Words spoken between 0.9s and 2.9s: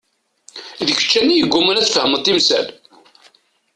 kečč kan i yegguman ad tfehmeḍ timsal.